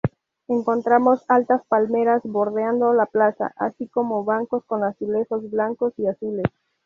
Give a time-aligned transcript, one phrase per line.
[0.47, 6.51] Encontramos altas palmeras bordeando la plaza, así como bancos con azulejos blancos y azules.